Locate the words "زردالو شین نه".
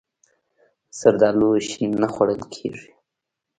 0.99-2.07